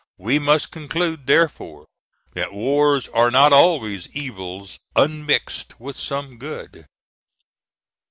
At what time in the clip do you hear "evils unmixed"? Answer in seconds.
4.15-5.79